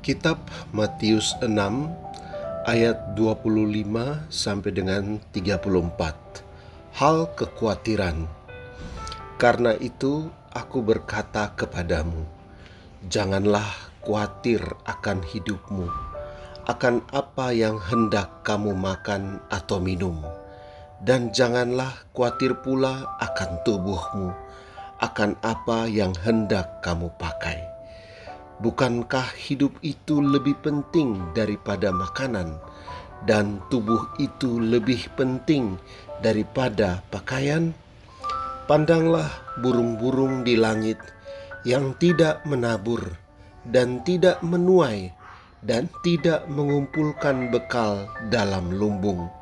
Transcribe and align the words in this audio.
Kitab 0.00 0.48
Matius 0.72 1.36
6 1.44 1.52
ayat 2.64 3.12
25 3.20 3.84
sampai 4.32 4.72
dengan 4.72 5.20
34. 5.28 6.96
Hal 6.96 7.28
kekhawatiran. 7.36 8.24
Karena 9.36 9.76
itu 9.76 10.32
aku 10.56 10.80
berkata 10.80 11.52
kepadamu, 11.52 12.24
janganlah 13.12 13.68
khawatir 14.00 14.64
akan 14.88 15.20
hidupmu, 15.20 15.92
akan 16.64 17.04
apa 17.12 17.52
yang 17.52 17.76
hendak 17.76 18.40
kamu 18.40 18.72
makan 18.72 19.36
atau 19.52 19.84
minum, 19.84 20.16
dan 21.04 21.28
janganlah 21.28 21.92
khawatir 22.16 22.56
pula 22.64 23.04
akan 23.20 23.60
tubuhmu, 23.68 24.32
akan 24.96 25.36
apa 25.44 25.92
yang 25.92 26.16
hendak 26.24 26.80
kamu 26.80 27.12
pakai 27.20 27.69
Bukankah 28.60 29.24
hidup 29.40 29.72
itu 29.80 30.20
lebih 30.20 30.52
penting 30.60 31.32
daripada 31.32 31.88
makanan, 31.96 32.60
dan 33.24 33.56
tubuh 33.72 34.04
itu 34.20 34.60
lebih 34.60 35.08
penting 35.16 35.80
daripada 36.20 37.00
pakaian? 37.08 37.72
Pandanglah 38.68 39.32
burung-burung 39.64 40.44
di 40.44 40.60
langit 40.60 41.00
yang 41.64 41.96
tidak 41.96 42.44
menabur 42.44 43.00
dan 43.64 44.04
tidak 44.04 44.44
menuai 44.44 45.08
dan 45.64 45.88
tidak 46.04 46.44
mengumpulkan 46.52 47.48
bekal 47.48 48.12
dalam 48.28 48.76
lumbung, 48.76 49.32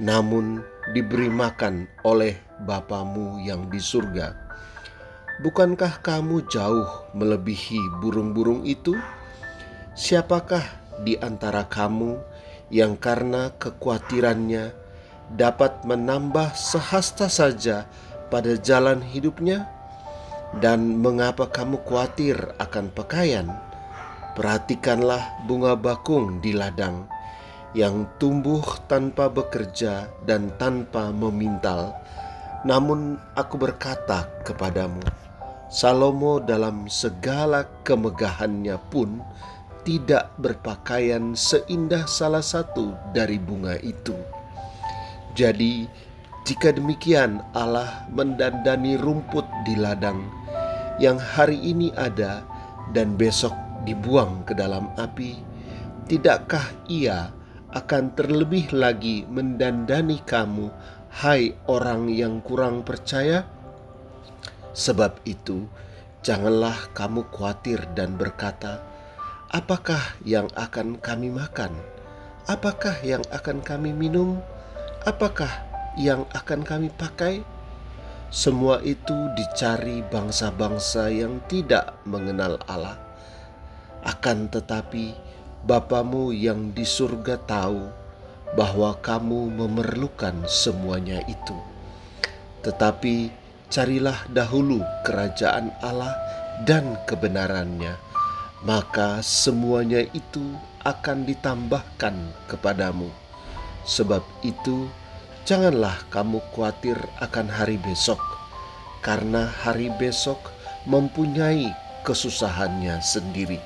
namun 0.00 0.64
diberi 0.96 1.28
makan 1.28 1.84
oleh 2.00 2.32
Bapamu 2.64 3.44
yang 3.44 3.68
di 3.68 3.76
surga 3.76 4.47
Bukankah 5.38 6.02
kamu 6.02 6.50
jauh 6.50 6.90
melebihi 7.14 8.02
burung-burung 8.02 8.66
itu? 8.66 8.98
Siapakah 9.94 10.66
di 11.06 11.14
antara 11.14 11.62
kamu 11.62 12.18
yang 12.74 12.98
karena 12.98 13.54
kekhawatirannya 13.54 14.74
dapat 15.38 15.86
menambah 15.86 16.58
sehasta 16.58 17.30
saja 17.30 17.86
pada 18.34 18.58
jalan 18.58 18.98
hidupnya? 18.98 19.70
Dan 20.58 20.98
mengapa 20.98 21.46
kamu 21.46 21.86
khawatir 21.86 22.34
akan 22.58 22.90
pakaian? 22.90 23.46
Perhatikanlah 24.34 25.46
bunga 25.46 25.78
bakung 25.78 26.42
di 26.42 26.50
ladang 26.50 27.06
yang 27.78 28.10
tumbuh 28.18 28.64
tanpa 28.90 29.30
bekerja 29.30 30.10
dan 30.26 30.50
tanpa 30.58 31.14
memintal. 31.14 31.94
Namun 32.66 33.22
aku 33.38 33.54
berkata 33.54 34.26
kepadamu, 34.42 35.27
Salomo 35.68 36.40
dalam 36.40 36.88
segala 36.88 37.68
kemegahannya 37.84 38.80
pun 38.88 39.20
tidak 39.84 40.32
berpakaian 40.40 41.36
seindah 41.36 42.08
salah 42.08 42.40
satu 42.40 42.96
dari 43.12 43.36
bunga 43.36 43.76
itu. 43.84 44.16
Jadi, 45.36 45.84
jika 46.48 46.72
demikian 46.72 47.44
Allah 47.52 48.08
mendandani 48.08 48.96
rumput 48.96 49.44
di 49.68 49.76
ladang 49.76 50.24
yang 50.96 51.20
hari 51.20 51.60
ini 51.60 51.92
ada 52.00 52.40
dan 52.96 53.20
besok 53.20 53.52
dibuang 53.84 54.48
ke 54.48 54.56
dalam 54.56 54.88
api, 54.96 55.36
tidakkah 56.08 56.64
Ia 56.88 57.28
akan 57.76 58.16
terlebih 58.16 58.72
lagi 58.72 59.28
mendandani 59.28 60.24
kamu, 60.24 60.72
hai 61.20 61.52
orang 61.68 62.08
yang 62.08 62.40
kurang 62.40 62.80
percaya? 62.88 63.44
Sebab 64.78 65.26
itu, 65.26 65.66
janganlah 66.22 66.94
kamu 66.94 67.26
khawatir 67.34 67.82
dan 67.98 68.14
berkata, 68.14 68.78
"Apakah 69.50 70.14
yang 70.22 70.46
akan 70.54 71.02
kami 71.02 71.34
makan? 71.34 71.74
Apakah 72.46 72.94
yang 73.02 73.26
akan 73.34 73.58
kami 73.66 73.90
minum? 73.90 74.38
Apakah 75.02 75.50
yang 75.98 76.30
akan 76.30 76.62
kami 76.62 76.94
pakai?" 76.94 77.42
Semua 78.30 78.78
itu 78.86 79.16
dicari 79.34 80.04
bangsa-bangsa 80.06 81.10
yang 81.10 81.42
tidak 81.50 81.98
mengenal 82.06 82.60
Allah. 82.70 83.00
Akan 84.06 84.46
tetapi, 84.46 85.16
Bapamu 85.58 86.30
yang 86.30 86.70
di 86.70 86.86
surga 86.86 87.34
tahu 87.42 87.90
bahwa 88.54 88.94
kamu 89.02 89.58
memerlukan 89.58 90.46
semuanya 90.46 91.18
itu. 91.26 91.56
Tetapi 92.62 93.34
carilah 93.68 94.16
dahulu 94.32 94.80
kerajaan 95.04 95.72
Allah 95.84 96.12
dan 96.64 96.96
kebenarannya, 97.04 98.00
maka 98.64 99.20
semuanya 99.20 100.02
itu 100.16 100.42
akan 100.82 101.28
ditambahkan 101.28 102.16
kepadamu. 102.48 103.12
Sebab 103.84 104.24
itu, 104.40 104.88
janganlah 105.44 105.96
kamu 106.08 106.40
khawatir 106.52 106.96
akan 107.20 107.46
hari 107.48 107.76
besok, 107.80 108.20
karena 109.04 109.48
hari 109.64 109.92
besok 110.00 110.40
mempunyai 110.88 111.68
kesusahannya 112.04 113.00
sendiri. 113.04 113.60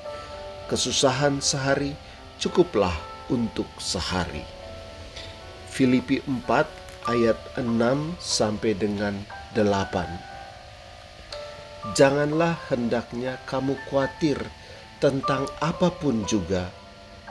Kesusahan 0.67 1.39
sehari 1.39 1.95
cukuplah 2.39 2.95
untuk 3.31 3.67
sehari. 3.79 4.43
Filipi 5.71 6.19
4 6.27 7.09
ayat 7.09 7.39
6 7.55 8.19
sampai 8.19 8.75
dengan 8.75 9.15
8. 9.27 9.42
Janganlah 11.93 12.57
hendaknya 12.71 13.37
kamu 13.45 13.75
khawatir 13.87 14.39
tentang 15.03 15.45
apa 15.59 15.91
pun 15.91 16.23
juga, 16.23 16.71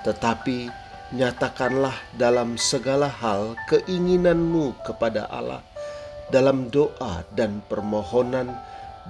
tetapi 0.04 0.68
nyatakanlah 1.12 1.96
dalam 2.16 2.56
segala 2.56 3.08
hal 3.08 3.56
keinginanmu 3.68 4.76
kepada 4.84 5.28
Allah 5.28 5.64
dalam 6.32 6.72
doa 6.72 7.28
dan 7.36 7.60
permohonan 7.68 8.56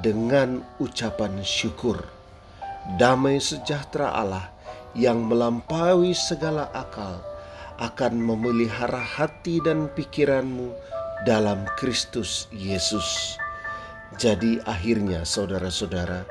dengan 0.02 0.66
ucapan 0.82 1.38
syukur. 1.46 2.02
Damai 2.98 3.38
sejahtera 3.38 4.10
Allah 4.10 4.50
yang 4.98 5.22
melampaui 5.22 6.10
segala 6.18 6.66
akal 6.74 7.22
akan 7.78 8.18
memelihara 8.18 8.98
hati 8.98 9.62
dan 9.62 9.86
pikiranmu 9.94 10.74
dalam 11.22 11.62
Kristus 11.78 12.50
Yesus. 12.50 13.38
Jadi, 14.18 14.58
akhirnya, 14.66 15.22
saudara-saudara, 15.22 16.26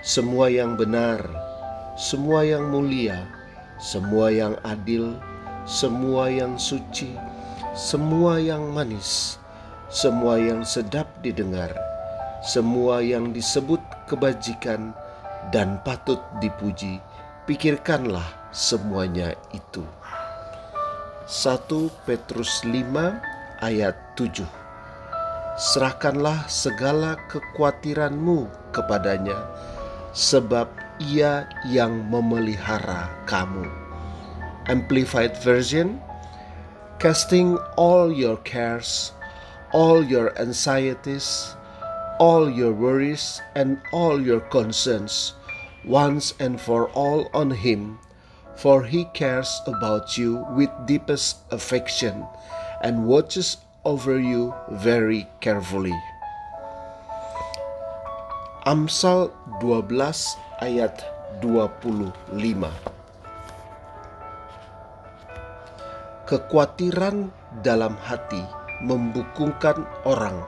semua 0.00 0.48
yang 0.48 0.78
benar, 0.78 1.20
semua 1.98 2.46
yang 2.46 2.70
mulia, 2.70 3.26
semua 3.82 4.30
yang 4.30 4.54
adil, 4.62 5.18
semua 5.66 6.30
yang 6.30 6.54
suci, 6.56 7.12
semua 7.74 8.38
yang 8.38 8.70
manis, 8.70 9.36
semua 9.90 10.38
yang 10.38 10.62
sedap 10.62 11.10
didengar, 11.20 11.74
semua 12.40 13.02
yang 13.02 13.34
disebut 13.34 13.82
kebajikan 14.06 14.94
dan 15.50 15.82
patut 15.82 16.22
dipuji, 16.38 17.02
pikirkanlah 17.44 18.26
semuanya 18.54 19.34
itu. 19.50 19.84
1 21.28 21.68
Petrus 22.08 22.64
5 22.64 23.37
ayat 23.58 23.98
7. 24.14 24.46
Serahkanlah 25.58 26.46
segala 26.46 27.18
kekhawatiranmu 27.26 28.46
kepadanya, 28.70 29.34
sebab 30.14 30.70
ia 31.02 31.50
yang 31.66 32.06
memelihara 32.06 33.10
kamu. 33.26 33.66
Amplified 34.70 35.34
Version 35.42 35.98
Casting 36.98 37.54
all 37.78 38.10
your 38.10 38.38
cares, 38.42 39.14
all 39.70 40.02
your 40.02 40.34
anxieties, 40.34 41.54
all 42.18 42.50
your 42.50 42.74
worries, 42.74 43.38
and 43.54 43.78
all 43.94 44.18
your 44.18 44.42
concerns 44.50 45.38
once 45.86 46.34
and 46.42 46.60
for 46.60 46.90
all 46.98 47.30
on 47.34 47.50
Him, 47.50 47.98
for 48.58 48.82
He 48.82 49.06
cares 49.14 49.62
about 49.66 50.18
you 50.18 50.42
with 50.58 50.70
deepest 50.86 51.38
affection 51.54 52.26
and 52.82 53.06
watches 53.06 53.58
over 53.84 54.18
you 54.18 54.54
very 54.82 55.26
carefully. 55.42 55.94
Amsal 58.68 59.32
12 59.64 59.96
ayat 60.60 61.00
25 61.40 62.12
Kekhawatiran 66.28 67.32
dalam 67.64 67.96
hati 68.04 68.44
membukungkan 68.84 69.88
orang, 70.04 70.44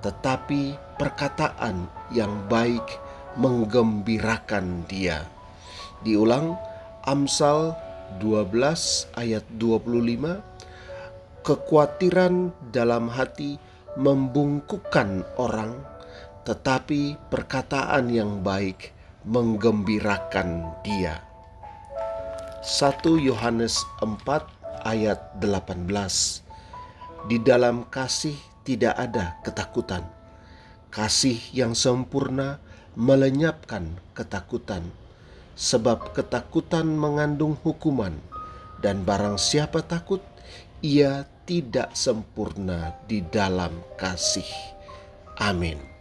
tetapi 0.00 0.80
perkataan 0.96 1.84
yang 2.08 2.32
baik 2.48 2.96
menggembirakan 3.36 4.88
dia. 4.88 5.28
Diulang 6.00 6.56
Amsal 7.04 7.76
12 8.24 9.12
ayat 9.20 9.44
25 9.60 10.51
Kekhawatiran 11.42 12.54
dalam 12.70 13.10
hati 13.10 13.58
membungkukkan 13.98 15.26
orang, 15.34 15.74
tetapi 16.46 17.18
perkataan 17.34 18.14
yang 18.14 18.46
baik 18.46 18.94
menggembirakan 19.26 20.70
dia. 20.86 21.18
1 22.62 22.94
Yohanes 23.18 23.82
4 23.98 24.86
ayat 24.86 25.18
18 25.42 25.82
Di 27.26 27.42
dalam 27.42 27.90
kasih 27.90 28.38
tidak 28.62 28.94
ada 29.02 29.34
ketakutan. 29.42 30.06
Kasih 30.94 31.42
yang 31.50 31.74
sempurna 31.74 32.62
melenyapkan 32.94 33.98
ketakutan, 34.14 34.86
sebab 35.58 36.14
ketakutan 36.14 36.86
mengandung 36.86 37.58
hukuman, 37.66 38.14
dan 38.78 39.02
barang 39.02 39.42
siapa 39.42 39.82
takut, 39.82 40.22
ia 40.82 41.22
tidak 41.46 41.94
sempurna 41.94 42.98
di 43.06 43.22
dalam 43.22 43.70
kasih. 43.94 44.46
Amin. 45.38 45.91